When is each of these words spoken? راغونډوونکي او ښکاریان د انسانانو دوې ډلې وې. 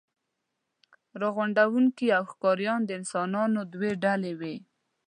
راغونډوونکي 1.21 2.07
او 2.17 2.23
ښکاریان 2.31 2.79
د 2.85 2.89
انسانانو 2.99 3.59
دوې 3.73 3.91
ډلې 4.03 4.33
وې. 4.39 4.55